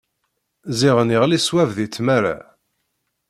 Ziɣen 0.79 1.13
iɣelli 1.15 1.39
swab 1.41 1.69
deg 1.77 1.89
tmara. 1.95 2.35